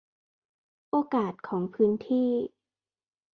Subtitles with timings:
[0.89, 2.29] โอกาสของพื้นที่